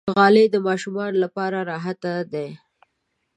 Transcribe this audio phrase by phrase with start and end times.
[0.15, 2.47] غالۍ د ماشومانو لپاره راحته ده.